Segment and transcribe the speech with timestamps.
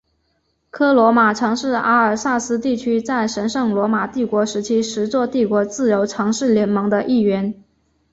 [0.71, 7.63] 科尔马曾是阿尔萨斯地区在神圣罗马帝国时期十座帝国自由城市联盟的一员。